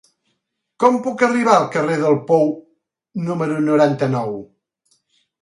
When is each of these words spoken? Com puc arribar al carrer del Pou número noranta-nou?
Com 0.83 0.95
puc 1.07 1.21
arribar 1.27 1.53
al 1.57 1.67
carrer 1.75 1.97
del 2.05 2.17
Pou 2.31 2.49
número 3.27 3.61
noranta-nou? 3.69 4.35